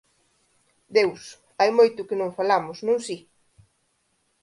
Deus, 0.97 1.21
hai 1.59 1.69
moito 1.77 2.07
que 2.07 2.19
non 2.21 2.35
falamos, 2.37 2.77
non 2.87 2.99
si? 3.07 3.17